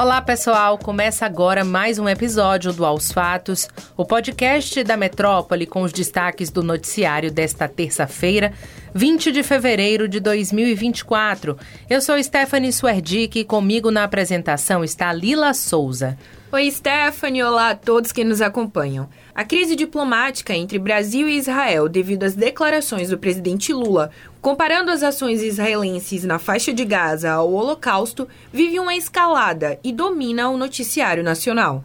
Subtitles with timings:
[0.00, 0.78] Olá, pessoal!
[0.78, 3.68] Começa agora mais um episódio do Aos Fatos,
[3.98, 8.50] o podcast da Metrópole com os destaques do noticiário desta terça-feira,
[8.94, 11.54] 20 de fevereiro de 2024.
[11.86, 16.16] Eu sou Stephanie Suerdick e comigo na apresentação está Lila Souza.
[16.52, 17.44] Oi, Stephanie.
[17.44, 19.08] Olá a todos que nos acompanham.
[19.32, 24.10] A crise diplomática entre Brasil e Israel, devido às declarações do presidente Lula,
[24.40, 30.50] comparando as ações israelenses na faixa de Gaza ao Holocausto, vive uma escalada e domina
[30.50, 31.84] o noticiário nacional.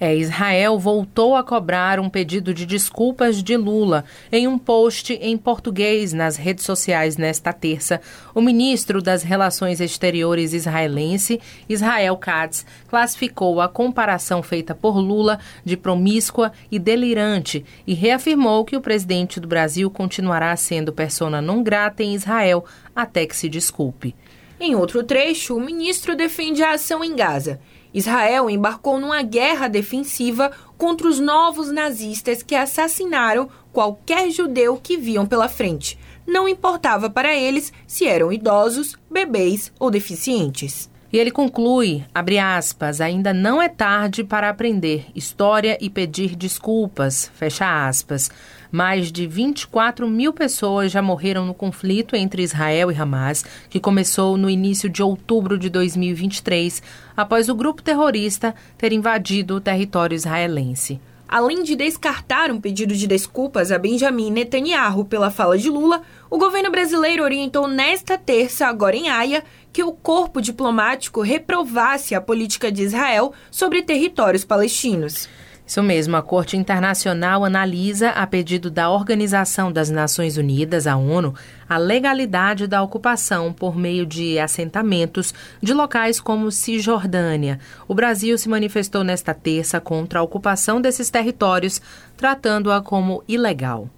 [0.00, 4.04] É, Israel voltou a cobrar um pedido de desculpas de Lula.
[4.30, 8.00] Em um post em português nas redes sociais nesta terça,
[8.34, 15.76] o ministro das Relações Exteriores israelense, Israel Katz, classificou a comparação feita por Lula de
[15.76, 22.02] promíscua e delirante e reafirmou que o presidente do Brasil continuará sendo persona não grata
[22.02, 22.64] em Israel
[22.94, 24.14] até que se desculpe.
[24.58, 27.60] Em outro trecho, o ministro defende a ação em Gaza
[27.94, 35.24] Israel embarcou numa guerra defensiva contra os novos nazistas que assassinaram qualquer judeu que viam
[35.24, 35.96] pela frente.
[36.26, 40.90] Não importava para eles se eram idosos, bebês ou deficientes.
[41.12, 47.30] E ele conclui, abre aspas, ainda não é tarde para aprender história e pedir desculpas,
[47.36, 48.28] fecha aspas.
[48.74, 54.36] Mais de 24 mil pessoas já morreram no conflito entre Israel e Hamas, que começou
[54.36, 56.82] no início de outubro de 2023,
[57.16, 61.00] após o grupo terrorista ter invadido o território israelense.
[61.28, 66.36] Além de descartar um pedido de desculpas a Benjamin Netanyahu pela fala de Lula, o
[66.36, 72.72] governo brasileiro orientou nesta terça, agora em Haia, que o corpo diplomático reprovasse a política
[72.72, 75.28] de Israel sobre territórios palestinos.
[75.66, 81.34] Isso mesmo, a Corte Internacional analisa, a pedido da Organização das Nações Unidas, a ONU,
[81.66, 85.32] a legalidade da ocupação por meio de assentamentos
[85.62, 87.58] de locais como Cisjordânia.
[87.88, 91.80] O Brasil se manifestou nesta terça contra a ocupação desses territórios,
[92.14, 93.88] tratando-a como ilegal.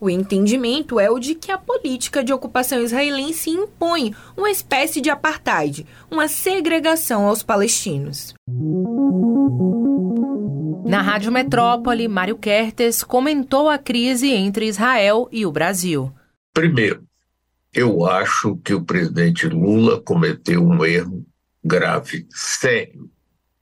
[0.00, 5.10] O entendimento é o de que a política de ocupação israelense impõe uma espécie de
[5.10, 8.32] apartheid, uma segregação aos palestinos.
[10.86, 16.12] Na Rádio Metrópole, Mário Kertes comentou a crise entre Israel e o Brasil.
[16.54, 17.04] Primeiro,
[17.74, 21.26] eu acho que o presidente Lula cometeu um erro
[21.64, 23.10] grave, sério.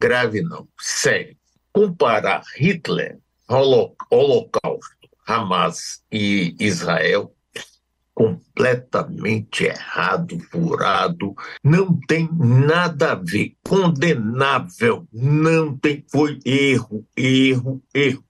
[0.00, 1.36] Grave não, sério.
[1.72, 3.18] Comparar Hitler,
[3.48, 7.34] Holocausto, Hamas e Israel
[8.18, 18.24] completamente errado, furado, não tem nada a ver, condenável, não tem, foi erro, erro, erro,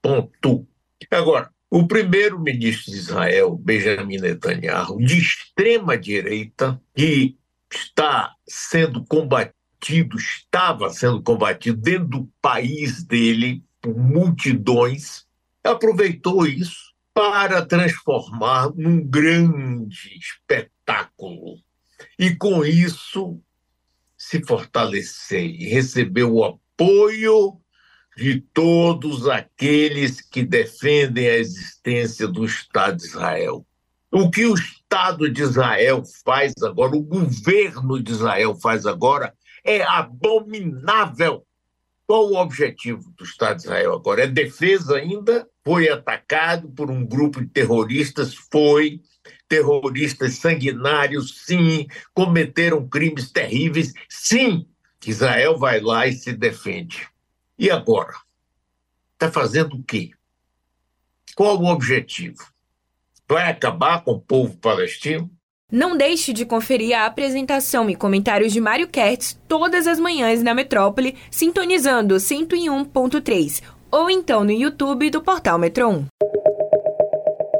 [0.00, 0.66] ponto.
[1.10, 7.36] Agora, o primeiro-ministro de Israel, Benjamin Netanyahu, de extrema direita, que
[7.70, 15.26] está sendo combatido, estava sendo combatido dentro do país dele por multidões,
[15.62, 21.56] aproveitou isso para transformar num grande espetáculo
[22.18, 23.40] e, com isso,
[24.18, 27.60] se fortalecer e receber o apoio
[28.16, 33.64] de todos aqueles que defendem a existência do Estado de Israel.
[34.10, 39.82] O que o Estado de Israel faz agora, o governo de Israel faz agora, é
[39.82, 41.44] abominável.
[42.06, 44.24] Qual o objetivo do Estado de Israel agora?
[44.24, 45.48] É defesa ainda?
[45.64, 48.34] Foi atacado por um grupo de terroristas?
[48.34, 49.00] Foi.
[49.48, 51.44] Terroristas sanguinários?
[51.46, 51.86] Sim.
[52.12, 53.94] Cometeram crimes terríveis?
[54.08, 54.66] Sim.
[55.06, 57.08] Israel vai lá e se defende.
[57.58, 58.14] E agora?
[59.14, 60.10] Está fazendo o quê?
[61.34, 62.44] Qual o objetivo?
[63.28, 65.30] Vai acabar com o povo palestino?
[65.72, 70.54] Não deixe de conferir a apresentação e comentários de Mário Kertz todas as manhãs na
[70.54, 73.62] Metrópole, sintonizando 101.3
[73.94, 76.06] ou então no YouTube do Portal Metro 1.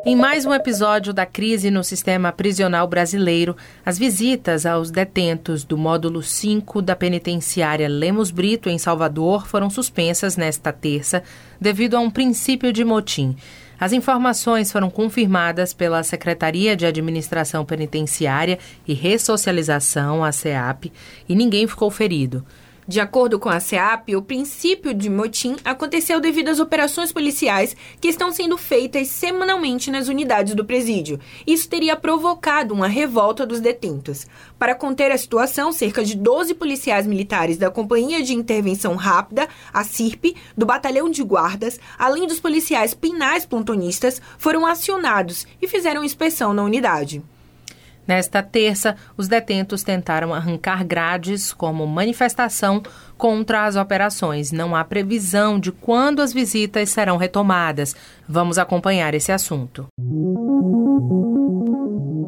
[0.05, 3.57] Em mais um episódio da crise no sistema prisional brasileiro,
[3.87, 10.37] as visitas aos detentos do módulo 5 da penitenciária Lemos Brito, em Salvador, foram suspensas
[10.37, 11.23] nesta terça
[11.61, 13.37] devido a um princípio de motim.
[13.79, 20.93] As informações foram confirmadas pela Secretaria de Administração Penitenciária e Ressocialização, a CEAP,
[21.29, 22.45] e ninguém ficou ferido.
[22.87, 28.09] De acordo com a SEAP, o princípio de motim aconteceu devido às operações policiais que
[28.09, 31.19] estão sendo feitas semanalmente nas unidades do presídio.
[31.47, 34.27] Isso teria provocado uma revolta dos detentos.
[34.59, 39.83] Para conter a situação, cerca de 12 policiais militares da Companhia de Intervenção Rápida, a
[39.83, 46.53] CIRP, do Batalhão de Guardas, além dos policiais penais plantonistas, foram acionados e fizeram inspeção
[46.53, 47.23] na unidade.
[48.07, 52.83] Nesta terça, os detentos tentaram arrancar grades como manifestação
[53.17, 54.53] contra as operações.
[54.53, 57.97] Não há previsão de quando as visitas serão retomadas.
[58.29, 59.87] Vamos acompanhar esse assunto.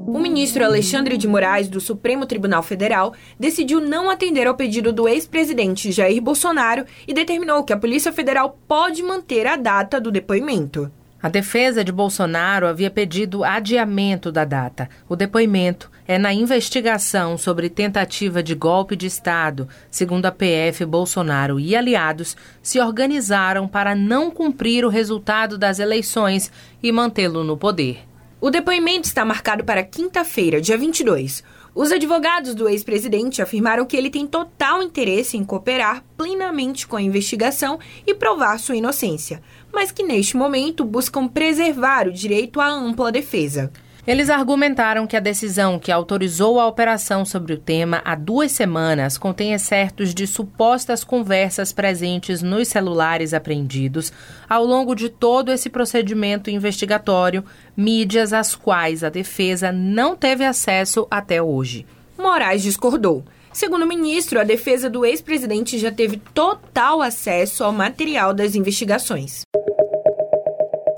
[0.09, 5.07] O ministro Alexandre de Moraes, do Supremo Tribunal Federal, decidiu não atender ao pedido do
[5.07, 10.91] ex-presidente Jair Bolsonaro e determinou que a Polícia Federal pode manter a data do depoimento.
[11.23, 14.89] A defesa de Bolsonaro havia pedido adiamento da data.
[15.09, 19.67] O depoimento é na investigação sobre tentativa de golpe de Estado.
[19.91, 26.53] Segundo a PF, Bolsonaro e aliados se organizaram para não cumprir o resultado das eleições
[26.83, 28.01] e mantê-lo no poder.
[28.39, 31.43] O depoimento está marcado para quinta-feira, dia 22.
[31.77, 37.03] Os advogados do ex-presidente afirmaram que ele tem total interesse em cooperar plenamente com a
[37.03, 43.13] investigação e provar sua inocência, mas que neste momento buscam preservar o direito à ampla
[43.13, 43.71] defesa.
[44.07, 49.19] Eles argumentaram que a decisão que autorizou a operação sobre o tema há duas semanas
[49.19, 54.13] contém excertos de supostas conversas presentes nos celulares apreendidos
[54.49, 57.45] ao longo de todo esse procedimento investigatório,
[57.77, 61.85] mídias às quais a defesa não teve acesso até hoje.
[62.17, 63.25] Moraes discordou.
[63.53, 69.43] Segundo o ministro, a defesa do ex-presidente já teve total acesso ao material das investigações.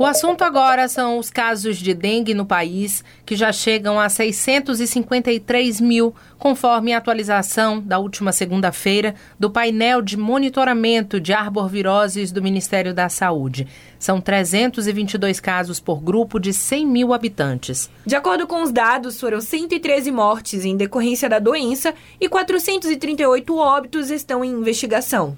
[0.01, 5.81] O assunto agora são os casos de dengue no país, que já chegam a 653
[5.81, 12.95] mil, conforme a atualização da última segunda-feira do painel de monitoramento de arboviroses do Ministério
[12.95, 13.67] da Saúde.
[13.99, 17.91] São 322 casos por grupo de 100 mil habitantes.
[18.07, 24.13] De acordo com os dados, foram 113 mortes em decorrência da doença e 438 óbitos
[24.13, 25.37] estão em investigação.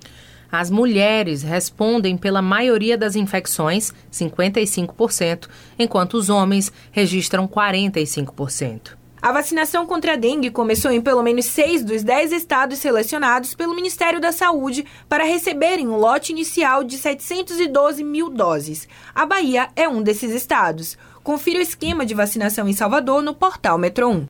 [0.50, 5.48] As mulheres respondem pela maioria das infecções, 55%,
[5.78, 9.00] enquanto os homens registram 45%.
[9.22, 13.74] A vacinação contra a dengue começou em pelo menos seis dos dez estados selecionados pelo
[13.74, 18.88] Ministério da Saúde para receberem um lote inicial de 712 mil doses.
[19.14, 20.96] A Bahia é um desses estados.
[21.22, 24.26] Confira o esquema de vacinação em Salvador no portal Metro 1.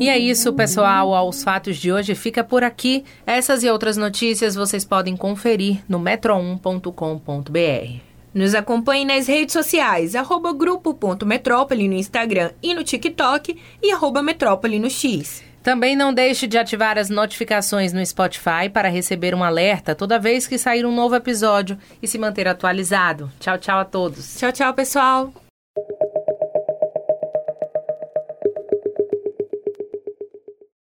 [0.00, 1.14] E é isso, pessoal.
[1.14, 3.04] Aos fatos de hoje fica por aqui.
[3.26, 8.00] Essas e outras notícias vocês podem conferir no metro1.com.br.
[8.32, 14.78] Nos acompanhe nas redes sociais, arroba grupo.metrópole no Instagram e no TikTok e arroba metrópole
[14.78, 15.49] no X.
[15.62, 20.46] Também não deixe de ativar as notificações no Spotify para receber um alerta toda vez
[20.46, 23.30] que sair um novo episódio e se manter atualizado.
[23.38, 24.36] Tchau, tchau a todos.
[24.38, 25.32] Tchau, tchau, pessoal.